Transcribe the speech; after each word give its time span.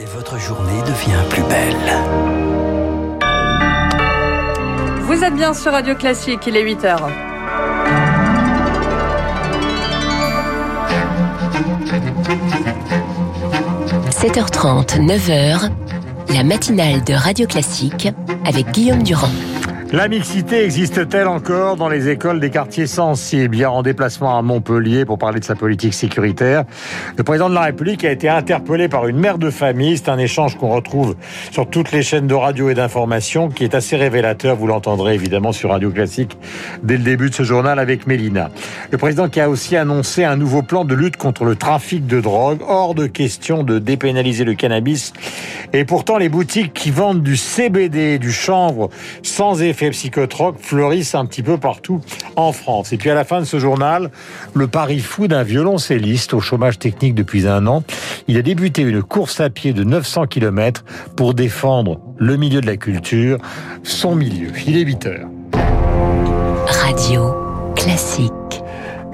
Et 0.00 0.04
votre 0.06 0.38
journée 0.38 0.80
devient 0.82 1.22
plus 1.30 1.42
belle. 1.44 1.76
Vous 5.02 5.22
êtes 5.22 5.34
bien 5.34 5.54
sur 5.54 5.72
Radio 5.72 5.94
Classique, 5.94 6.40
il 6.46 6.56
est 6.56 6.64
8h.– 6.64 6.96
7h30, 14.10 14.98
9h, 15.06 15.70
la 16.34 16.42
matinale 16.42 17.04
de 17.04 17.14
Radio 17.14 17.46
Classique 17.46 18.08
avec 18.44 18.72
Guillaume 18.72 19.04
Durand. 19.04 19.30
La 19.94 20.08
mixité 20.08 20.64
existe-t-elle 20.64 21.28
encore 21.28 21.76
dans 21.76 21.88
les 21.88 22.08
écoles 22.08 22.40
des 22.40 22.50
quartiers 22.50 22.88
sensibles? 22.88 23.54
Hier 23.54 23.72
en 23.72 23.84
déplacement 23.84 24.36
à 24.36 24.42
Montpellier 24.42 25.04
pour 25.04 25.18
parler 25.18 25.38
de 25.38 25.44
sa 25.44 25.54
politique 25.54 25.94
sécuritaire, 25.94 26.64
le 27.16 27.22
président 27.22 27.48
de 27.48 27.54
la 27.54 27.60
République 27.60 28.04
a 28.04 28.10
été 28.10 28.28
interpellé 28.28 28.88
par 28.88 29.06
une 29.06 29.18
mère 29.18 29.38
de 29.38 29.50
famille. 29.50 29.96
C'est 29.96 30.08
un 30.08 30.18
échange 30.18 30.58
qu'on 30.58 30.70
retrouve 30.70 31.14
sur 31.52 31.70
toutes 31.70 31.92
les 31.92 32.02
chaînes 32.02 32.26
de 32.26 32.34
radio 32.34 32.70
et 32.70 32.74
d'information 32.74 33.48
qui 33.48 33.62
est 33.62 33.76
assez 33.76 33.94
révélateur. 33.94 34.56
Vous 34.56 34.66
l'entendrez 34.66 35.14
évidemment 35.14 35.52
sur 35.52 35.70
Radio 35.70 35.92
Classique 35.92 36.36
dès 36.82 36.96
le 36.96 37.04
début 37.04 37.30
de 37.30 37.34
ce 37.36 37.44
journal 37.44 37.78
avec 37.78 38.08
Mélina. 38.08 38.50
Le 38.90 38.98
président 38.98 39.28
qui 39.28 39.40
a 39.40 39.48
aussi 39.48 39.76
annoncé 39.76 40.24
un 40.24 40.34
nouveau 40.34 40.62
plan 40.62 40.84
de 40.84 40.96
lutte 40.96 41.18
contre 41.18 41.44
le 41.44 41.54
trafic 41.54 42.04
de 42.04 42.20
drogue. 42.20 42.58
Hors 42.66 42.96
de 42.96 43.06
question 43.06 43.62
de 43.62 43.78
dépénaliser 43.78 44.42
le 44.42 44.54
cannabis. 44.54 45.12
Et 45.72 45.84
pourtant, 45.84 46.18
les 46.18 46.28
boutiques 46.28 46.72
qui 46.72 46.90
vendent 46.90 47.22
du 47.22 47.36
CBD, 47.36 48.18
du 48.18 48.32
chanvre 48.32 48.90
sans 49.22 49.62
effet 49.62 49.83
psychotroques 49.90 50.58
fleurissent 50.58 51.14
un 51.14 51.26
petit 51.26 51.42
peu 51.42 51.58
partout 51.58 52.00
en 52.36 52.52
France. 52.52 52.92
Et 52.92 52.96
puis 52.96 53.10
à 53.10 53.14
la 53.14 53.24
fin 53.24 53.40
de 53.40 53.44
ce 53.44 53.58
journal, 53.58 54.10
le 54.54 54.66
pari 54.66 55.00
fou 55.00 55.28
d'un 55.28 55.42
violoncelliste 55.42 56.34
au 56.34 56.40
chômage 56.40 56.78
technique 56.78 57.14
depuis 57.14 57.46
un 57.46 57.66
an. 57.66 57.84
Il 58.28 58.36
a 58.38 58.42
débuté 58.42 58.82
une 58.82 59.02
course 59.02 59.40
à 59.40 59.50
pied 59.50 59.72
de 59.72 59.84
900 59.84 60.26
km 60.26 60.84
pour 61.16 61.34
défendre 61.34 62.00
le 62.18 62.36
milieu 62.36 62.60
de 62.60 62.66
la 62.66 62.76
culture, 62.76 63.38
son 63.82 64.14
milieu. 64.14 64.50
Il 64.66 64.76
est 64.76 64.82
8 64.82 65.06
heures. 65.06 65.28
Radio 66.66 67.34
classique. 67.76 68.63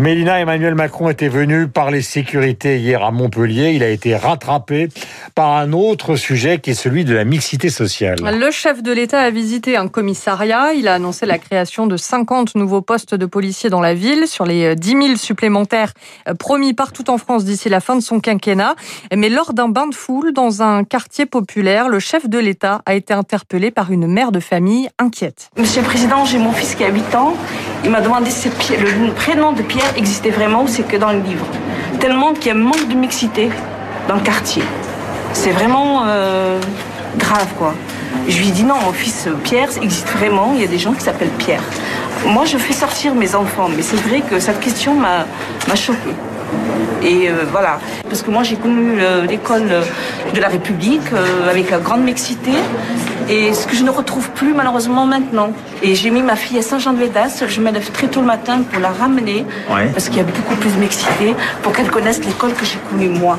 Mélina 0.01 0.41
Emmanuel 0.41 0.75
Macron 0.75 1.11
était 1.11 1.29
venu 1.29 1.69
parler 1.69 2.01
sécurité 2.01 2.79
hier 2.79 3.05
à 3.05 3.11
Montpellier. 3.11 3.73
Il 3.73 3.83
a 3.83 3.91
été 3.91 4.17
rattrapé 4.17 4.89
par 5.35 5.53
un 5.53 5.75
autre 5.75 6.17
sujet 6.17 6.59
qui 6.59 6.71
est 6.71 6.75
celui 6.75 7.05
de 7.05 7.15
la 7.15 7.25
mixité 7.25 7.69
sociale. 7.69 8.17
Le 8.23 8.51
chef 8.51 8.83
de 8.83 8.93
l'État 8.93 9.21
a 9.21 9.29
visité 9.29 9.77
un 9.77 9.89
commissariat. 9.89 10.73
Il 10.73 10.89
a 10.89 10.95
annoncé 10.95 11.27
la 11.27 11.37
création 11.37 11.87
de 11.87 11.99
50 11.99 12.55
nouveaux 12.55 12.81
postes 12.81 13.15
de 13.15 13.27
policiers 13.27 13.69
dans 13.69 13.83
la 13.83 13.93
ville 13.93 14.27
sur 14.27 14.47
les 14.47 14.75
10 14.75 14.89
000 14.89 15.17
supplémentaires 15.17 15.93
euh, 16.29 16.33
promis 16.33 16.73
partout 16.73 17.11
en 17.11 17.19
France 17.19 17.45
d'ici 17.45 17.69
la 17.69 17.81
fin 17.81 17.95
de 17.95 18.01
son 18.01 18.21
quinquennat. 18.21 18.77
Mais 19.15 19.29
lors 19.29 19.53
d'un 19.53 19.69
bain 19.69 19.87
de 19.87 19.95
foule 19.95 20.33
dans 20.33 20.63
un 20.63 20.83
quartier 20.83 21.27
populaire, 21.27 21.91
le 21.91 21.99
chef 21.99 22.27
de 22.27 22.39
l'État 22.39 22.81
a 22.87 22.95
été 22.95 23.13
interpellé 23.13 23.71
par 23.71 23.93
une 23.93 24.07
mère 24.07 24.33
de 24.33 24.41
famille 24.41 24.89
inquiète. 24.99 25.51
Monsieur 25.59 25.83
le 25.83 25.87
Président, 25.87 26.25
j'ai 26.25 26.39
mon 26.39 26.53
fils 26.53 26.75
qui 26.75 26.85
a 26.85 26.89
8 26.89 27.15
ans. 27.17 27.35
Il 27.83 27.91
m'a 27.91 28.01
demandé 28.01 28.31
si 28.31 28.49
le 28.49 29.13
prénom 29.13 29.53
de 29.53 29.63
Pierre 29.63 29.93
existait 29.97 30.31
vraiment 30.31 30.63
ou 30.63 30.69
c'est 30.69 30.83
que 30.83 30.97
dans 30.97 31.13
le 31.13 31.21
livre. 31.21 31.47
Tellement 31.99 32.35
qu'il 32.35 32.47
y 32.47 32.51
a 32.51 32.55
un 32.55 32.59
manque 32.59 32.89
de 32.89 32.95
mixité 32.95 33.51
dans 34.07 34.17
le 34.17 34.21
quartier. 34.21 34.63
C'est 35.33 35.51
vraiment 35.51 36.03
euh, 36.07 36.59
grave, 37.17 37.49
quoi. 37.57 37.75
Je 38.29 38.39
lui 38.39 38.49
ai 38.49 38.51
dit 38.51 38.65
non, 38.65 38.75
mon 38.85 38.93
fils 38.93 39.29
Pierre 39.45 39.71
existe 39.81 40.09
vraiment, 40.09 40.53
il 40.55 40.61
y 40.61 40.65
a 40.65 40.67
des 40.69 40.79
gens 40.79 40.93
qui 40.93 41.01
s'appellent 41.01 41.37
Pierre. 41.39 41.63
Moi, 42.27 42.45
je 42.45 42.59
fais 42.59 42.75
sortir 42.75 43.15
mes 43.15 43.35
enfants, 43.35 43.69
mais 43.75 43.83
c'est 43.83 44.01
vrai 44.09 44.21
que 44.21 44.39
cette 44.41 44.61
question 44.61 44.95
m'a 44.95 45.75
choquée. 45.75 46.15
Et 47.03 47.31
euh, 47.31 47.45
voilà, 47.51 47.79
parce 48.09 48.21
que 48.21 48.31
moi 48.31 48.43
j'ai 48.43 48.57
connu 48.57 48.99
l'école 49.27 49.71
de 50.35 50.41
la 50.41 50.49
République 50.49 51.13
euh, 51.13 51.51
avec 51.51 51.71
la 51.71 51.79
grande 51.79 52.03
mixité, 52.03 52.53
et 53.29 53.53
ce 53.53 53.67
que 53.67 53.77
je 53.77 53.85
ne 53.85 53.91
retrouve 53.91 54.31
plus 54.31 54.55
malheureusement 54.55 55.07
maintenant. 55.07 55.51
Et 55.83 55.95
j'ai 55.95 56.11
mis 56.11 56.23
ma 56.23 56.37
fille 56.37 56.59
à 56.59 56.63
Saint-Jean-de-Védas, 56.63 57.45
je 57.47 57.61
me 57.61 57.71
lève 57.71 57.91
très 57.91 58.09
tôt 58.09 58.21
le 58.21 58.27
matin 58.27 58.63
pour 58.63 58.81
la 58.81 58.91
ramener, 58.91 59.45
parce 59.93 60.09
qu'il 60.09 60.19
y 60.19 60.21
a 60.21 60.25
beaucoup 60.25 60.57
plus 60.57 60.71
de 60.71 60.81
mixité, 60.81 61.35
pour 61.63 61.73
qu'elle 61.73 61.91
connaisse 61.91 62.25
l'école 62.25 62.53
que 62.55 62.65
j'ai 62.65 62.79
connue 62.91 63.09
moi. 63.09 63.39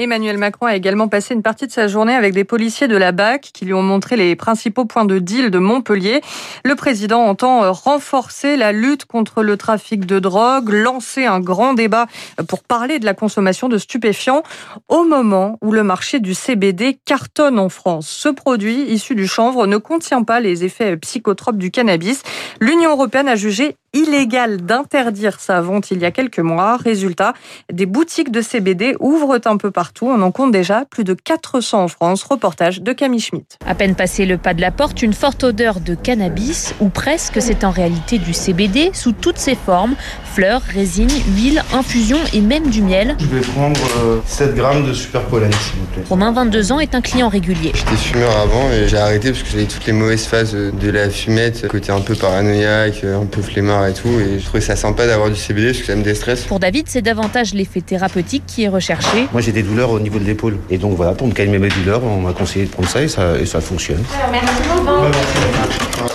Emmanuel 0.00 0.38
Macron 0.38 0.64
a 0.64 0.76
également 0.76 1.08
passé 1.08 1.34
une 1.34 1.42
partie 1.42 1.66
de 1.66 1.72
sa 1.72 1.86
journée 1.86 2.14
avec 2.14 2.32
des 2.32 2.44
policiers 2.44 2.88
de 2.88 2.96
la 2.96 3.12
BAC 3.12 3.50
qui 3.52 3.66
lui 3.66 3.74
ont 3.74 3.82
montré 3.82 4.16
les 4.16 4.34
principaux 4.34 4.86
points 4.86 5.04
de 5.04 5.18
deal 5.18 5.50
de 5.50 5.58
Montpellier. 5.58 6.22
Le 6.64 6.74
président 6.74 7.20
entend 7.26 7.64
euh, 7.64 7.70
renforcer 7.70 8.56
la 8.56 8.72
lutte 8.72 9.04
contre 9.04 9.42
le 9.42 9.58
trafic 9.58 10.06
de 10.06 10.18
drogue, 10.18 10.70
lancer 10.70 11.26
un 11.26 11.38
grand 11.38 11.74
débat 11.74 12.06
pour 12.48 12.62
parler 12.62 12.98
de 12.98 13.04
la 13.04 13.12
consommation 13.12 13.68
de 13.68 13.76
stupéfiants 13.76 14.42
au 14.88 15.04
moment 15.04 15.58
où 15.60 15.70
le 15.70 15.82
marché 15.82 16.18
du 16.18 16.32
CBD 16.32 16.98
cartonne 17.04 17.58
en 17.58 17.68
France. 17.68 18.08
Ce 18.08 18.30
produit 18.30 18.80
issu 18.90 19.14
du 19.14 19.26
chanvre 19.26 19.66
ne 19.66 19.76
contient 19.76 20.22
pas 20.22 20.40
les 20.40 20.64
effets 20.64 20.96
psychotropes 20.96 21.58
du 21.58 21.70
cannabis. 21.70 22.22
L'Union 22.58 22.92
européenne 22.92 23.28
a 23.28 23.36
jugé 23.36 23.76
illégal 23.92 24.62
d'interdire 24.62 25.40
sa 25.40 25.60
vente 25.60 25.90
il 25.90 25.98
y 25.98 26.04
a 26.04 26.10
quelques 26.10 26.38
mois. 26.38 26.76
Résultat, 26.76 27.34
des 27.72 27.86
boutiques 27.86 28.30
de 28.30 28.40
CBD 28.40 28.94
ouvrent 29.00 29.40
un 29.44 29.56
peu 29.56 29.70
partout. 29.70 30.06
On 30.06 30.20
en 30.22 30.30
compte 30.30 30.52
déjà 30.52 30.84
plus 30.84 31.04
de 31.04 31.14
400 31.14 31.84
en 31.84 31.88
France. 31.88 32.22
Reportage 32.22 32.82
de 32.82 32.92
Camille 32.92 33.20
Schmitt. 33.20 33.58
À 33.66 33.74
peine 33.74 33.94
passé 33.94 34.26
le 34.26 34.38
pas 34.38 34.54
de 34.54 34.60
la 34.60 34.70
porte, 34.70 35.02
une 35.02 35.12
forte 35.12 35.44
odeur 35.44 35.80
de 35.80 35.94
cannabis, 35.94 36.74
ou 36.80 36.88
presque, 36.88 37.40
c'est 37.40 37.64
en 37.64 37.70
réalité 37.70 38.18
du 38.18 38.32
CBD 38.32 38.90
sous 38.92 39.12
toutes 39.12 39.38
ses 39.38 39.54
formes 39.54 39.94
fleurs, 40.30 40.62
résine, 40.62 41.10
huile, 41.34 41.62
infusion 41.72 42.18
et 42.32 42.40
même 42.40 42.68
du 42.70 42.82
miel. 42.82 43.16
Je 43.18 43.26
vais 43.26 43.40
prendre 43.40 43.80
7 44.26 44.48
euh, 44.48 44.52
grammes 44.52 44.86
de 44.86 44.92
super 44.92 45.22
pollen, 45.22 45.52
s'il 45.52 45.80
vous 45.80 45.86
plaît. 45.86 46.02
Romain, 46.08 46.32
22 46.32 46.72
ans, 46.72 46.80
est 46.80 46.94
un 46.94 47.00
client 47.00 47.28
régulier. 47.28 47.72
J'étais 47.74 47.96
fumeur 47.96 48.36
avant 48.38 48.70
et 48.70 48.86
j'ai 48.86 48.96
arrêté 48.96 49.30
parce 49.32 49.42
que 49.42 49.50
j'avais 49.50 49.66
toutes 49.66 49.86
les 49.86 49.92
mauvaises 49.92 50.26
phases 50.26 50.54
de 50.54 50.90
la 50.90 51.10
fumette, 51.10 51.66
côté 51.68 51.90
un 51.90 52.00
peu 52.00 52.14
paranoïaque, 52.14 53.04
un 53.04 53.26
peu 53.26 53.42
flemmard 53.42 53.79
et 53.86 53.94
tout. 53.94 54.08
Et 54.08 54.38
je 54.38 54.44
trouvais 54.44 54.60
ça 54.60 54.76
sympa 54.76 55.06
d'avoir 55.06 55.30
du 55.30 55.36
CBD 55.36 55.68
parce 55.68 55.78
que 55.78 55.86
ça 55.86 55.96
me 55.96 56.02
déstresse. 56.02 56.44
Pour 56.44 56.60
David, 56.60 56.86
c'est 56.88 57.02
davantage 57.02 57.54
l'effet 57.54 57.80
thérapeutique 57.80 58.44
qui 58.46 58.64
est 58.64 58.68
recherché. 58.68 59.26
Moi, 59.32 59.40
j'ai 59.40 59.52
des 59.52 59.62
douleurs 59.62 59.90
au 59.90 60.00
niveau 60.00 60.18
de 60.18 60.24
l'épaule. 60.24 60.58
Et 60.70 60.78
donc 60.78 60.96
voilà, 60.96 61.12
pour 61.12 61.26
me 61.26 61.32
calmer 61.32 61.58
mes 61.58 61.68
douleurs, 61.68 62.02
on 62.04 62.20
m'a 62.20 62.32
conseillé 62.32 62.66
de 62.66 62.70
prendre 62.70 62.88
ça 62.88 63.02
et 63.02 63.08
ça, 63.08 63.38
et 63.38 63.46
ça 63.46 63.60
fonctionne. 63.60 64.02
merci 64.30 66.09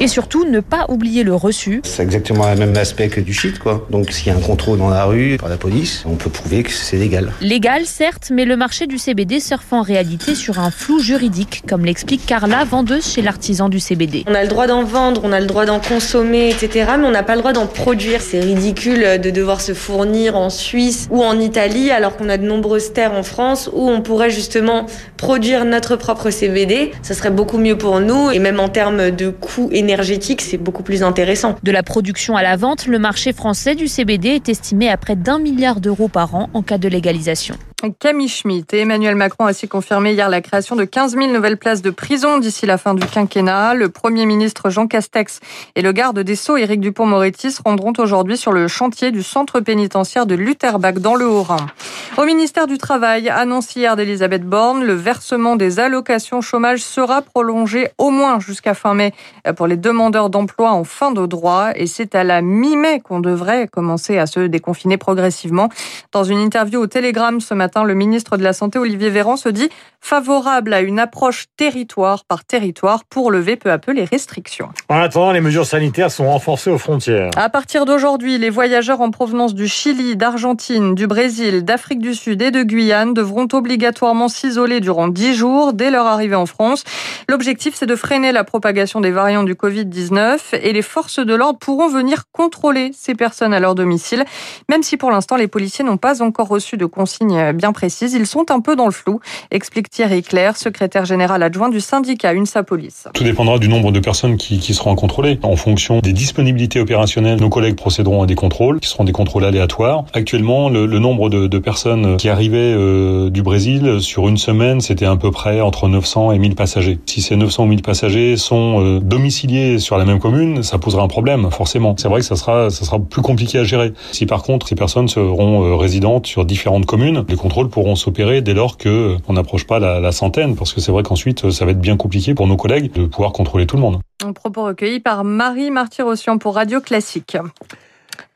Et 0.00 0.06
surtout, 0.06 0.44
ne 0.44 0.60
pas 0.60 0.86
oublier 0.88 1.24
le 1.24 1.34
reçu. 1.34 1.80
C'est 1.82 2.04
exactement 2.04 2.48
le 2.48 2.54
même 2.54 2.76
aspect 2.76 3.08
que 3.08 3.20
du 3.20 3.34
shit, 3.34 3.58
quoi. 3.58 3.84
Donc 3.90 4.12
s'il 4.12 4.28
y 4.28 4.30
a 4.30 4.36
un 4.36 4.40
contrôle 4.40 4.78
dans 4.78 4.90
la 4.90 5.04
rue 5.04 5.36
par 5.38 5.48
la 5.48 5.56
police, 5.56 6.04
on 6.06 6.14
peut 6.14 6.30
prouver 6.30 6.62
que 6.62 6.70
c'est 6.70 6.96
légal. 6.96 7.32
Légal, 7.40 7.84
certes, 7.84 8.30
mais 8.32 8.44
le 8.44 8.56
marché 8.56 8.86
du 8.86 8.96
CBD 8.96 9.40
surfe 9.40 9.72
en 9.72 9.82
réalité 9.82 10.36
sur 10.36 10.60
un 10.60 10.70
flou 10.70 11.00
juridique, 11.00 11.64
comme 11.68 11.84
l'explique 11.84 12.24
Carla, 12.26 12.64
vendeuse 12.64 13.06
chez 13.06 13.22
l'artisan 13.22 13.68
du 13.68 13.80
CBD. 13.80 14.24
On 14.28 14.34
a 14.34 14.42
le 14.42 14.48
droit 14.48 14.68
d'en 14.68 14.84
vendre, 14.84 15.22
on 15.24 15.32
a 15.32 15.40
le 15.40 15.46
droit 15.46 15.66
d'en 15.66 15.80
consommer, 15.80 16.50
etc. 16.50 16.90
Mais 16.98 17.06
on 17.06 17.10
n'a 17.10 17.24
pas 17.24 17.34
le 17.34 17.40
droit 17.40 17.52
d'en 17.52 17.66
produire. 17.66 18.20
C'est 18.20 18.40
ridicule 18.40 19.20
de 19.20 19.30
devoir 19.30 19.60
se 19.60 19.74
fournir 19.74 20.36
en 20.36 20.48
Suisse 20.48 21.08
ou 21.10 21.24
en 21.24 21.40
Italie 21.40 21.90
alors 21.90 22.16
qu'on 22.16 22.28
a 22.28 22.36
de 22.36 22.46
nombreuses 22.46 22.92
terres 22.92 23.14
en 23.14 23.24
France 23.24 23.68
où 23.72 23.88
on 23.88 24.00
pourrait 24.00 24.30
justement 24.30 24.86
produire 25.16 25.64
notre 25.64 25.96
propre 25.96 26.30
CBD. 26.30 26.92
Ça 27.02 27.14
serait 27.14 27.30
beaucoup 27.30 27.58
mieux 27.58 27.76
pour 27.76 27.98
nous 27.98 28.30
et 28.30 28.38
même 28.38 28.60
en 28.60 28.68
termes 28.68 29.10
de 29.10 29.30
coûts 29.40 29.68
énergétiques, 29.72 30.42
c'est 30.42 30.58
beaucoup 30.58 30.82
plus 30.82 31.02
intéressant. 31.02 31.56
De 31.62 31.72
la 31.72 31.82
production 31.82 32.36
à 32.36 32.42
la 32.42 32.56
vente, 32.56 32.86
le 32.86 32.98
marché 32.98 33.32
français 33.32 33.74
du 33.74 33.88
CBD 33.88 34.28
est 34.28 34.48
estimé 34.48 34.88
à 34.88 34.96
près 34.96 35.16
d'un 35.16 35.38
milliard 35.38 35.80
d'euros 35.80 36.08
par 36.08 36.34
an 36.34 36.48
en 36.54 36.62
cas 36.62 36.78
de 36.78 36.88
légalisation. 36.88 37.56
Camille 38.00 38.28
Schmitt 38.28 38.74
et 38.74 38.80
Emmanuel 38.80 39.14
Macron 39.14 39.46
a 39.46 39.50
aussi 39.50 39.68
confirmé 39.68 40.10
hier 40.10 40.28
la 40.28 40.40
création 40.40 40.74
de 40.74 40.82
15 40.84 41.12
000 41.12 41.28
nouvelles 41.28 41.56
places 41.56 41.80
de 41.80 41.90
prison 41.90 42.38
d'ici 42.38 42.66
la 42.66 42.76
fin 42.76 42.92
du 42.92 43.06
quinquennat. 43.06 43.74
Le 43.74 43.88
Premier 43.88 44.26
ministre 44.26 44.68
Jean 44.68 44.88
Castex 44.88 45.38
et 45.76 45.82
le 45.82 45.92
garde 45.92 46.18
des 46.18 46.34
Sceaux 46.34 46.56
Éric 46.56 46.80
Dupont-Moretti 46.80 47.52
se 47.52 47.62
rendront 47.62 47.92
aujourd'hui 47.98 48.36
sur 48.36 48.50
le 48.50 48.66
chantier 48.66 49.12
du 49.12 49.22
centre 49.22 49.60
pénitentiaire 49.60 50.26
de 50.26 50.34
Lutterbach 50.34 50.94
dans 50.94 51.14
le 51.14 51.28
Haut-Rhin. 51.28 51.68
Au 52.16 52.24
ministère 52.24 52.66
du 52.66 52.78
Travail, 52.78 53.28
annonce 53.28 53.76
hier 53.76 53.94
d'Elisabeth 53.94 54.42
Borne, 54.42 54.82
le 54.82 54.94
versement 54.94 55.54
des 55.54 55.78
allocations 55.78 56.40
chômage 56.40 56.80
sera 56.80 57.22
prolongé 57.22 57.90
au 57.96 58.10
moins 58.10 58.40
jusqu'à 58.40 58.74
fin 58.74 58.94
mai 58.94 59.14
pour 59.56 59.68
les 59.68 59.76
demandeurs 59.76 60.30
d'emploi 60.30 60.72
en 60.72 60.82
fin 60.82 61.12
de 61.12 61.24
droit 61.26 61.68
et 61.76 61.86
c'est 61.86 62.16
à 62.16 62.24
la 62.24 62.42
mi-mai 62.42 62.98
qu'on 62.98 63.20
devrait 63.20 63.68
commencer 63.68 64.18
à 64.18 64.26
se 64.26 64.40
déconfiner 64.40 64.96
progressivement. 64.96 65.68
Dans 66.10 66.24
une 66.24 66.38
interview 66.38 66.80
au 66.80 66.88
Télégramme 66.88 67.40
ce 67.40 67.54
matin, 67.54 67.67
le 67.84 67.94
ministre 67.94 68.36
de 68.36 68.42
la 68.42 68.52
Santé, 68.52 68.78
Olivier 68.78 69.10
Véran, 69.10 69.36
se 69.36 69.48
dit 69.48 69.68
favorable 70.00 70.72
à 70.72 70.80
une 70.80 70.98
approche 70.98 71.46
territoire 71.56 72.24
par 72.24 72.44
territoire 72.44 73.04
pour 73.04 73.30
lever 73.30 73.56
peu 73.56 73.70
à 73.70 73.78
peu 73.78 73.92
les 73.92 74.04
restrictions. 74.04 74.68
En 74.88 74.96
attendant, 74.96 75.32
les 75.32 75.40
mesures 75.40 75.66
sanitaires 75.66 76.10
sont 76.10 76.30
renforcées 76.30 76.70
aux 76.70 76.78
frontières. 76.78 77.30
À 77.36 77.48
partir 77.48 77.84
d'aujourd'hui, 77.84 78.38
les 78.38 78.50
voyageurs 78.50 79.00
en 79.00 79.10
provenance 79.10 79.54
du 79.54 79.68
Chili, 79.68 80.16
d'Argentine, 80.16 80.94
du 80.94 81.06
Brésil, 81.06 81.64
d'Afrique 81.64 82.00
du 82.00 82.14
Sud 82.14 82.40
et 82.42 82.50
de 82.50 82.62
Guyane 82.62 83.12
devront 83.12 83.48
obligatoirement 83.52 84.28
s'isoler 84.28 84.80
durant 84.80 85.08
10 85.08 85.34
jours 85.34 85.72
dès 85.72 85.90
leur 85.90 86.06
arrivée 86.06 86.36
en 86.36 86.46
France. 86.46 86.84
L'objectif, 87.28 87.74
c'est 87.74 87.86
de 87.86 87.96
freiner 87.96 88.32
la 88.32 88.44
propagation 88.44 89.00
des 89.00 89.10
variants 89.10 89.42
du 89.42 89.54
Covid-19 89.54 90.38
et 90.62 90.72
les 90.72 90.82
forces 90.82 91.18
de 91.18 91.34
l'ordre 91.34 91.58
pourront 91.58 91.88
venir 91.88 92.24
contrôler 92.32 92.90
ces 92.94 93.14
personnes 93.14 93.52
à 93.52 93.60
leur 93.60 93.74
domicile, 93.74 94.24
même 94.68 94.82
si 94.82 94.96
pour 94.96 95.10
l'instant 95.10 95.36
les 95.36 95.48
policiers 95.48 95.84
n'ont 95.84 95.96
pas 95.96 96.22
encore 96.22 96.48
reçu 96.48 96.76
de 96.76 96.86
consignes 96.86 97.52
bien 97.58 97.72
précise. 97.72 98.14
Ils 98.14 98.26
sont 98.26 98.50
un 98.50 98.60
peu 98.60 98.74
dans 98.74 98.86
le 98.86 98.92
flou, 98.92 99.20
explique 99.50 99.90
Thierry 99.90 100.22
Claire, 100.22 100.56
secrétaire 100.56 101.04
général 101.04 101.42
adjoint 101.42 101.68
du 101.68 101.80
syndicat 101.80 102.32
UNSA 102.32 102.62
Police. 102.62 103.08
Tout 103.12 103.24
dépendra 103.24 103.58
du 103.58 103.68
nombre 103.68 103.92
de 103.92 104.00
personnes 104.00 104.38
qui, 104.38 104.58
qui 104.58 104.72
seront 104.72 104.94
contrôlées. 104.94 105.38
En 105.42 105.56
fonction 105.56 106.00
des 106.00 106.12
disponibilités 106.12 106.80
opérationnelles, 106.80 107.40
nos 107.40 107.50
collègues 107.50 107.76
procéderont 107.76 108.22
à 108.22 108.26
des 108.26 108.34
contrôles, 108.34 108.80
qui 108.80 108.88
seront 108.88 109.04
des 109.04 109.12
contrôles 109.12 109.44
aléatoires. 109.44 110.04
Actuellement, 110.14 110.68
le, 110.68 110.86
nombre 110.98 111.28
de, 111.28 111.58
personnes 111.58 112.16
qui 112.16 112.28
arrivaient 112.28 112.74
euh, 112.76 113.30
du 113.30 113.42
Brésil 113.42 114.00
sur 114.00 114.28
une 114.28 114.36
semaine, 114.36 114.80
c'était 114.80 115.06
à 115.06 115.16
peu 115.16 115.30
près 115.30 115.60
entre 115.60 115.88
900 115.88 116.32
et 116.32 116.38
1000 116.38 116.54
passagers. 116.54 116.98
Si 117.06 117.20
ces 117.20 117.36
900 117.36 117.64
ou 117.64 117.66
1000 117.66 117.82
passagers 117.82 118.36
sont 118.36 118.80
euh, 118.80 119.00
domiciliés 119.00 119.78
sur 119.78 119.98
la 119.98 120.04
même 120.04 120.18
commune, 120.18 120.62
ça 120.62 120.78
posera 120.78 121.02
un 121.02 121.08
problème, 121.08 121.50
forcément. 121.50 121.94
C'est 121.98 122.08
vrai 122.08 122.20
que 122.20 122.26
ça 122.26 122.36
sera, 122.36 122.70
ça 122.70 122.84
sera 122.84 122.98
plus 122.98 123.22
compliqué 123.22 123.58
à 123.58 123.64
gérer. 123.64 123.92
Si 124.12 124.26
par 124.26 124.42
contre, 124.42 124.68
ces 124.68 124.74
personnes 124.74 125.08
seront 125.08 125.64
euh, 125.64 125.74
résidentes 125.74 126.26
sur 126.26 126.44
différentes 126.44 126.86
communes, 126.86 127.24
les 127.28 127.36
contrôles 127.48 127.70
pourront 127.70 127.96
s'opérer 127.96 128.42
dès 128.42 128.52
lors 128.52 128.76
que 128.76 129.14
euh, 129.14 129.16
on 129.26 129.32
n'approche 129.32 129.66
pas 129.66 129.78
la, 129.78 130.00
la 130.00 130.12
centaine, 130.12 130.54
parce 130.54 130.74
que 130.74 130.82
c'est 130.82 130.92
vrai 130.92 131.02
qu'ensuite, 131.02 131.50
ça 131.50 131.64
va 131.64 131.70
être 131.70 131.80
bien 131.80 131.96
compliqué 131.96 132.34
pour 132.34 132.46
nos 132.46 132.58
collègues 132.58 132.92
de 132.92 133.06
pouvoir 133.06 133.32
contrôler 133.32 133.66
tout 133.66 133.76
le 133.76 133.80
monde. 133.80 134.00
Un 134.22 134.34
propos 134.34 134.64
recueilli 134.64 135.00
par 135.00 135.24
Marie 135.24 135.70
Martyrossian 135.70 136.36
pour 136.36 136.56
Radio 136.56 136.82
Classique. 136.82 137.38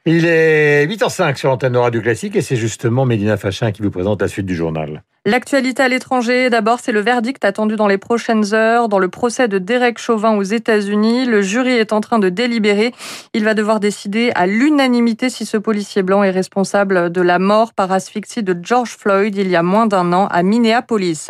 Il 0.07 0.25
est 0.25 0.87
8h05 0.87 1.37
sur 1.37 1.51
l'antenne 1.51 1.75
de 1.75 1.79
Radio 1.79 2.01
Classique 2.01 2.37
et 2.37 2.41
c'est 2.41 2.57
justement 2.57 3.05
Mélina 3.05 3.37
Fachin 3.37 3.71
qui 3.71 3.83
vous 3.83 3.91
présente 3.91 4.23
la 4.23 4.29
suite 4.29 4.47
du 4.47 4.57
journal. 4.57 5.03
L'actualité 5.25 5.85
à 5.85 5.89
l'étranger, 5.89 6.51
d'abord, 6.51 6.81
c'est 6.81 6.91
le 6.91 6.99
verdict 6.99 7.45
attendu 7.45 7.77
dans 7.77 7.87
les 7.87 7.97
prochaines 7.97 8.55
heures 8.55 8.89
dans 8.89 8.99
le 8.99 9.07
procès 9.07 9.47
de 9.47 9.59
Derek 9.59 9.99
Chauvin 9.99 10.35
aux 10.37 10.43
États-Unis. 10.43 11.27
Le 11.27 11.43
jury 11.43 11.75
est 11.75 11.93
en 11.93 12.01
train 12.01 12.19
de 12.19 12.29
délibérer. 12.29 12.93
Il 13.33 13.45
va 13.45 13.55
devoir 13.55 13.79
décider 13.79 14.33
à 14.35 14.49
l'unanimité 14.49 15.31
si 15.31 15.47
ce 15.47 15.57
policier 15.57 16.03
blanc 16.03 16.25
est 16.25 16.33
responsable 16.33 17.13
de 17.13 17.21
la 17.21 17.39
mort 17.39 17.73
par 17.73 17.93
asphyxie 17.93 18.43
de 18.43 18.57
George 18.61 18.97
Floyd 18.99 19.37
il 19.37 19.47
y 19.47 19.55
a 19.55 19.63
moins 19.63 19.87
d'un 19.87 20.13
an 20.13 20.27
à 20.27 20.43
Minneapolis. 20.43 21.29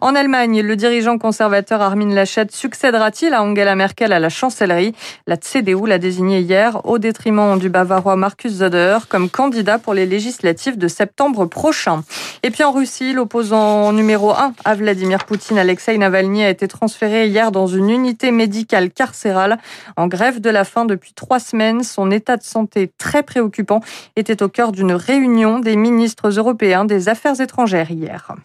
En 0.00 0.14
Allemagne, 0.14 0.62
le 0.62 0.74
dirigeant 0.74 1.18
conservateur 1.18 1.82
Armin 1.82 2.14
Laschet 2.14 2.46
succédera-t-il 2.50 3.34
à 3.34 3.42
Angela 3.42 3.74
Merkel 3.74 4.14
à 4.14 4.20
la 4.20 4.30
chancellerie? 4.30 4.94
La 5.26 5.36
CDU 5.36 5.86
l'a 5.86 5.98
désigné 5.98 6.40
hier 6.40 6.80
au 6.86 6.96
détriment 6.96 7.58
du 7.58 7.68
bavarois 7.68 8.16
Markus 8.16 8.56
Söder 8.56 9.00
comme 9.10 9.28
candidat 9.28 9.78
pour 9.78 9.92
les 9.92 10.06
législatives 10.06 10.78
de 10.78 10.88
septembre 10.88 11.44
prochain. 11.44 12.04
Et 12.42 12.50
puis 12.50 12.64
en 12.64 12.72
Russie, 12.72 13.12
l'opposant 13.34 13.92
numéro 13.92 14.30
1 14.30 14.54
à 14.64 14.74
Vladimir 14.76 15.24
Poutine, 15.24 15.58
Alexei 15.58 15.98
Navalny, 15.98 16.44
a 16.44 16.50
été 16.50 16.68
transféré 16.68 17.26
hier 17.26 17.50
dans 17.50 17.66
une 17.66 17.90
unité 17.90 18.30
médicale 18.30 18.90
carcérale 18.90 19.58
en 19.96 20.06
grève 20.06 20.40
de 20.40 20.50
la 20.50 20.62
faim 20.62 20.84
depuis 20.84 21.14
trois 21.14 21.40
semaines. 21.40 21.82
Son 21.82 22.12
état 22.12 22.36
de 22.36 22.44
santé 22.44 22.92
très 22.96 23.24
préoccupant 23.24 23.80
était 24.14 24.40
au 24.40 24.48
cœur 24.48 24.70
d'une 24.70 24.92
réunion 24.92 25.58
des 25.58 25.74
ministres 25.74 26.28
européens 26.38 26.84
des 26.84 27.08
Affaires 27.08 27.40
étrangères 27.40 27.90
hier. 27.90 28.36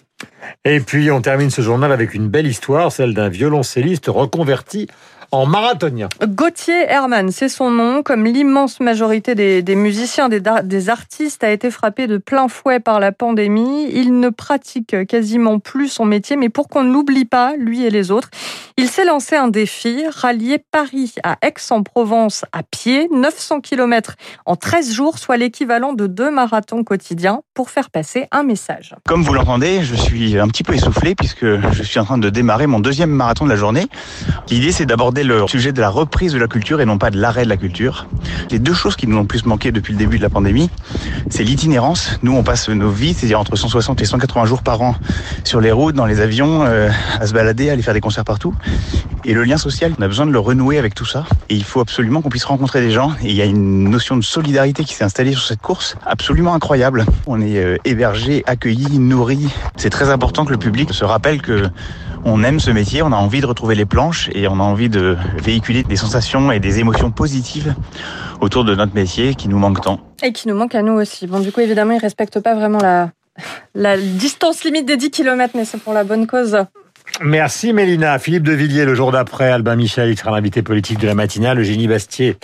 Et 0.66 0.80
puis 0.80 1.12
on 1.12 1.22
termine 1.22 1.52
ce 1.52 1.62
journal 1.62 1.92
avec 1.92 2.16
une 2.16 2.28
belle 2.28 2.48
histoire, 2.48 2.92
celle 2.92 3.14
d'un 3.14 3.30
violoncelliste 3.30 4.08
reconverti 4.08 4.88
en 5.32 5.46
marathonien. 5.46 6.10
Gauthier 6.26 6.86
Herman, 6.88 7.32
c'est 7.32 7.50
son 7.50 7.72
nom. 7.72 8.04
Comme 8.04 8.26
l'immense 8.26 8.80
majorité 8.80 9.36
des, 9.36 9.62
des 9.62 9.76
musiciens, 9.76 10.30
des, 10.30 10.42
des, 10.64 10.90
artistes, 10.90 11.44
a 11.44 11.52
été 11.52 11.72
frappé 11.72 12.08
de 12.08 12.18
plein 12.18 12.48
fouet 12.48 12.80
par 12.80 13.00
la 13.00 13.12
pandémie. 13.12 13.90
Il 13.92 14.20
ne 14.20 14.30
pratique 14.30 15.06
quasiment 15.08 15.60
plus 15.60 15.90
son 15.90 16.06
métier, 16.06 16.36
mais 16.36 16.50
pour 16.50 16.68
qu'on 16.68 16.84
ne 16.84 16.94
l'oublie 16.94 17.26
pas, 17.26 17.56
lui 17.58 17.84
et 17.86 17.90
les 17.90 18.12
autres, 18.12 18.30
il 18.78 18.88
s'est 18.88 19.06
lancé 19.06 19.36
un 19.36 19.50
défi, 19.50 20.06
rallier 20.08 20.58
Paris 20.72 21.14
à 21.24 21.38
Aix-en-Provence 21.42 22.46
à 22.54 22.64
pied, 22.64 23.10
900 23.12 23.62
km 23.62 24.16
en 24.46 24.56
13 24.56 24.94
jours, 24.94 25.18
soit 25.20 25.38
l'équivalent 25.38 25.94
de 25.94 26.08
deux 26.08 26.32
marathons 26.32 26.84
quotidiens, 26.84 27.42
pour 27.54 27.70
faire 27.70 27.90
passer 27.90 28.28
un 28.32 28.44
message. 28.44 28.96
Comme 29.06 29.24
vous 29.24 29.34
l'entendez, 29.34 29.84
je 29.84 29.96
suis 29.96 30.40
un 30.40 30.48
petit 30.48 30.64
peu 30.64 30.74
essoufflé 30.74 31.14
puisque 31.14 31.46
je 31.46 31.84
suis 31.84 32.00
en 32.00 32.06
train 32.06 32.18
de 32.18 32.30
démarrer 32.30 32.68
mon 32.68 32.80
deuxième 32.80 33.10
marathon 33.10 33.44
de 33.44 33.50
la 33.50 33.58
journée. 33.58 33.88
L'idée, 34.50 34.72
c'est 34.72 34.86
d'aborder 34.86 35.19
le 35.24 35.48
sujet 35.48 35.72
de 35.72 35.82
la 35.82 35.90
reprise 35.90 36.34
de 36.34 36.38
la 36.38 36.48
culture 36.48 36.82
et 36.82 36.86
non 36.86 36.98
pas 36.98 37.10
de 37.10 37.18
l'arrêt 37.18 37.44
de 37.44 37.50
la 37.50 37.58
culture. 37.58 38.08
Les 38.52 38.60
deux 38.60 38.74
choses 38.74 38.96
qui 38.96 39.08
nous 39.08 39.18
ont 39.18 39.22
le 39.22 39.28
plus 39.28 39.46
manqué 39.46 39.72
depuis 39.72 39.94
le 39.94 40.00
début 40.00 40.18
de 40.18 40.24
la 40.24 40.30
pandémie, 40.30 40.70
c'est 41.30 41.44
l'itinérance. 41.44 42.20
Nous, 42.24 42.36
on 42.36 42.44
passe 42.44 42.70
nos 42.70 42.90
vies, 42.90 43.14
c'est-à-dire 43.14 43.40
entre 43.40 43.56
160 43.56 44.02
et 44.02 44.06
180 44.06 44.46
jours 44.46 44.64
par 44.64 44.82
an 44.82 44.96
sur 45.44 45.62
les 45.62 45.72
routes, 45.72 45.96
dans 45.96 46.06
les 46.06 46.22
avions, 46.22 46.64
euh, 46.64 46.90
à 47.20 47.28
se 47.28 47.34
balader, 47.34 47.70
à 47.70 47.74
aller 47.74 47.82
faire 47.82 47.94
des 47.94 48.02
concerts 48.02 48.26
partout. 48.26 48.54
Et 49.26 49.34
le 49.34 49.44
lien 49.44 49.58
social, 49.58 49.94
on 50.00 50.02
a 50.02 50.08
besoin 50.08 50.26
de 50.26 50.32
le 50.32 50.40
renouer 50.40 50.78
avec 50.78 50.96
tout 50.96 51.06
ça. 51.06 51.26
Et 51.50 51.56
il 51.56 51.64
faut 51.64 51.82
absolument 51.82 52.22
qu'on 52.22 52.30
puisse 52.30 52.46
rencontrer 52.46 52.82
des 52.82 52.92
gens. 52.92 53.12
Et 53.22 53.30
il 53.30 53.36
y 53.36 53.42
a 53.42 53.46
une 53.46 53.90
notion 53.90 54.18
de 54.18 54.24
solidarité 54.24 54.84
qui 54.84 54.94
s'est 54.94 55.04
installée 55.04 55.34
sur 55.34 55.44
cette 55.44 55.62
course, 55.62 55.96
absolument 56.06 56.54
incroyable. 56.54 57.06
On 57.28 57.42
est 57.42 57.58
euh, 57.58 57.78
hébergé, 57.86 58.44
accueilli, 58.46 59.00
nourri. 59.00 59.50
C'est 59.76 59.90
très 59.90 60.10
important 60.10 60.46
que 60.46 60.52
le 60.52 60.58
public 60.58 60.94
se 60.94 61.06
rappelle 61.06 61.42
que 61.42 61.70
on 62.26 62.44
aime 62.44 62.60
ce 62.60 62.72
métier, 62.72 63.02
on 63.02 63.12
a 63.12 63.16
envie 63.16 63.42
de 63.42 63.46
retrouver 63.46 63.76
les 63.76 63.86
planches 63.86 64.30
et 64.34 64.48
on 64.48 64.60
a 64.60 64.64
envie 64.64 64.90
de 64.90 65.18
véhiculer 65.42 65.84
des 65.84 65.96
sensations 65.96 66.52
et 66.52 66.60
des 66.60 66.80
émotions 66.80 67.12
positives 67.12 67.76
autour 68.42 68.64
de 68.64 68.76
notre 68.76 68.94
métier 68.94 69.36
qui 69.36 69.48
nous 69.48 69.58
manque 69.58 69.82
tant. 69.82 70.00
Et 70.24 70.32
qui 70.32 70.48
nous 70.48 70.56
manque 70.56 70.76
à 70.76 70.82
nous 70.82 70.94
aussi. 70.94 71.28
Bon, 71.28 71.40
du 71.40 71.52
coup, 71.52 71.62
évidemment, 71.62 71.94
ils 71.94 72.00
respectent 72.00 72.40
pas 72.40 72.56
vraiment 72.56 72.80
la, 72.80 73.12
la 73.74 73.98
distance 73.98 74.64
limite 74.64 74.86
des 74.86 74.98
10 74.98 75.12
km, 75.12 75.54
mais 75.56 75.66
c'est 75.66 75.78
pour 75.80 75.94
la 75.94 76.04
bonne 76.04 76.28
cause. 76.28 76.58
Merci 77.22 77.74
Mélina. 77.74 78.18
Philippe 78.18 78.44
de 78.44 78.54
Villiers, 78.54 78.86
le 78.86 78.96
jour 78.96 79.12
d'après, 79.12 79.50
Albin 79.52 79.76
Michel, 79.76 80.10
il 80.10 80.18
sera 80.18 80.32
l'invité 80.32 80.62
politique 80.62 81.00
de 81.00 81.08
la 81.08 81.16
matinale, 81.16 81.60
Eugénie 81.60 81.88
Bastier. 81.88 82.38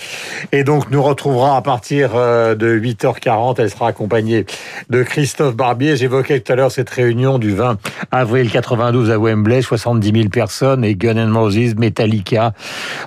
Et 0.52 0.66
donc, 0.66 0.92
nous 0.92 1.02
retrouverons 1.02 1.54
à 1.54 1.62
partir 1.62 2.12
euh, 2.16 2.56
de 2.56 2.78
8h40. 2.78 3.56
Elle 3.60 3.70
sera 3.70 3.88
accompagnée 3.88 4.46
de 4.90 5.04
Christophe 5.04 5.56
Barbier. 5.56 5.96
J'évoquais 5.96 6.42
tout 6.42 6.52
à 6.52 6.56
l'heure 6.56 6.72
cette 6.72 6.90
réunion 6.90 7.40
du 7.40 7.56
20 7.56 7.78
avril 8.12 8.52
92 8.52 9.12
à 9.12 9.18
Wembley. 9.18 9.62
70 9.62 10.12
000 10.12 10.30
personnes 10.30 10.84
et 10.84 10.96
Gun 10.96 11.16
N' 11.16 11.36
Roses, 11.36 11.76
Metallica, 11.76 12.54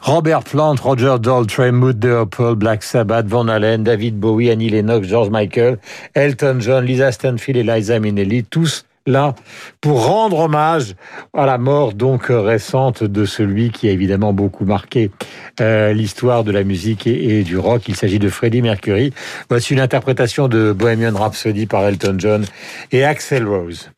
Robert 0.02 0.44
Plant, 0.44 0.76
Roger 0.80 1.16
Daltrey, 1.20 1.72
Mood 1.72 2.00
Purple, 2.00 2.54
Black 2.54 2.82
Sabbath, 2.82 3.26
Van 3.26 3.48
Halen, 3.48 3.84
David 3.84 4.18
Bowie, 4.18 4.50
Annie 4.50 4.70
Lennox, 4.70 5.06
George 5.06 5.28
Michael, 5.28 5.78
Elton 6.14 6.58
John, 6.60 6.84
Lisa 6.84 7.12
Stanfield 7.12 7.58
et 7.58 7.62
Liza 7.62 7.98
Minnelli. 8.00 8.44
Tous 8.44 8.84
là 9.08 9.34
pour 9.80 10.06
rendre 10.06 10.38
hommage 10.38 10.94
à 11.34 11.46
la 11.46 11.58
mort 11.58 11.94
donc 11.94 12.26
récente 12.28 13.02
de 13.02 13.24
celui 13.24 13.70
qui 13.70 13.88
a 13.88 13.90
évidemment 13.90 14.32
beaucoup 14.32 14.64
marqué 14.64 15.10
euh, 15.60 15.92
l'histoire 15.92 16.44
de 16.44 16.52
la 16.52 16.64
musique 16.64 17.06
et, 17.06 17.42
du 17.42 17.58
rock. 17.58 17.88
Il 17.88 17.96
s'agit 17.96 18.18
de 18.18 18.28
Freddie 18.28 18.62
Mercury. 18.62 19.12
Voici 19.48 19.72
une 19.72 19.80
interprétation 19.80 20.48
de 20.48 20.72
Bohemian 20.72 21.14
Rhapsody 21.14 21.66
par 21.66 21.84
Elton 21.84 22.16
John 22.18 22.44
et 22.92 23.04
Axel 23.04 23.46
Rose. 23.46 23.90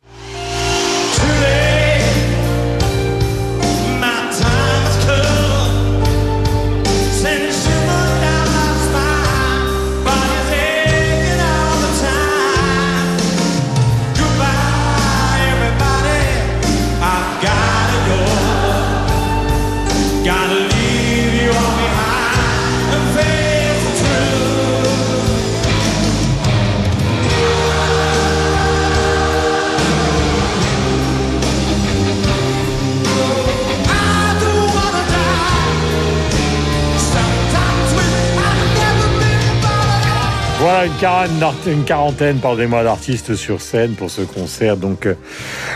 Voilà 40.61 40.85
une 40.85 40.93
quarantaine, 40.93 41.73
une 41.73 41.83
quarantaine 41.85 42.37
d'artistes 42.37 43.33
sur 43.33 43.61
scène 43.61 43.93
pour 43.93 44.11
ce 44.11 44.21
concert. 44.21 44.77
Donc, 44.77 45.07
euh, 45.07 45.15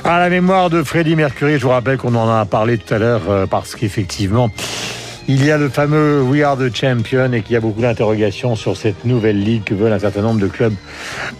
à 0.04 0.20
la 0.20 0.30
mémoire 0.30 0.70
de 0.70 0.84
Freddie 0.84 1.16
Mercury, 1.16 1.58
je 1.58 1.64
vous 1.64 1.72
rappelle 1.72 1.98
qu'on 1.98 2.14
en 2.14 2.30
a 2.30 2.46
parlé 2.46 2.78
tout 2.78 2.94
à 2.94 3.00
l'heure 3.00 3.24
euh, 3.28 3.48
parce 3.48 3.74
qu'effectivement, 3.74 4.52
il 5.28 5.44
y 5.44 5.50
a 5.50 5.58
le 5.58 5.70
fameux 5.70 6.22
We 6.22 6.44
Are 6.44 6.56
the 6.56 6.72
Champion 6.72 7.34
et 7.34 7.42
qu'il 7.42 7.54
y 7.54 7.56
a 7.56 7.62
beaucoup 7.62 7.82
d'interrogations 7.82 8.56
sur 8.56 8.78
cette 8.78 9.06
nouvelle 9.06 9.44
ligue 9.44 9.64
que 9.64 9.74
veulent 9.74 9.92
un 9.92 9.98
certain 9.98 10.22
nombre 10.22 10.40
de 10.40 10.48
clubs 10.48 10.76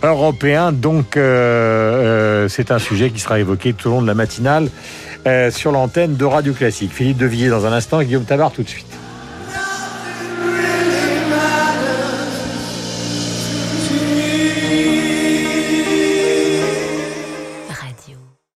européens. 0.02 0.72
Donc, 0.72 1.16
euh, 1.16 2.48
c'est 2.50 2.72
un 2.72 2.80
sujet 2.80 3.12
qui 3.12 3.20
sera 3.20 3.40
évoqué 3.40 3.74
tout 3.74 3.90
au 3.90 3.92
long 3.92 4.02
de 4.02 4.08
la 4.08 4.16
matinale 4.16 4.70
sur 5.52 5.72
l'antenne 5.72 6.16
de 6.16 6.26
Radio 6.26 6.54
Classique. 6.54 6.92
Philippe 6.92 7.18
Devilliers 7.18 7.50
dans 7.50 7.68
un 7.68 7.74
instant 7.74 8.00
et 8.00 8.06
Guillaume 8.06 8.26
Tabar 8.26 8.52
tout 8.52 8.64
de 8.64 8.70
suite. 8.70 9.05